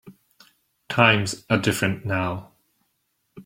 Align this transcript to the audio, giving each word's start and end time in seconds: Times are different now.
Times 0.89 1.45
are 1.47 1.59
different 1.59 2.07
now. 2.07 2.53